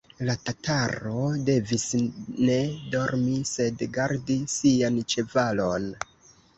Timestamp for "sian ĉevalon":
4.59-5.93